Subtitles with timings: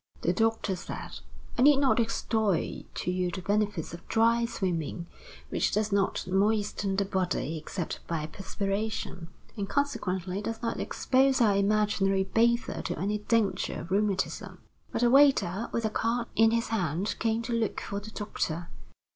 [0.23, 1.19] The doctor said:
[1.59, 2.55] "I need not extol
[2.93, 5.05] to you the benefits of dry swimming,
[5.49, 11.55] which does not moisten the body except by perspiration, and consequently does not expose our
[11.55, 14.57] imaginary bather to any danger of rheumatism."
[14.91, 18.69] But a waiter, with a card in his hand, came to look for the doctor.